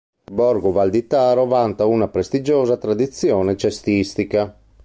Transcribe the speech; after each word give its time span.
Borgo 0.31 0.71
Val 0.71 0.89
di 0.89 1.05
Taro 1.05 1.45
vanta 1.45 1.85
una 1.85 2.07
prestigiosa 2.07 2.75
tradizione 2.77 3.55
cestistica. 3.55 4.51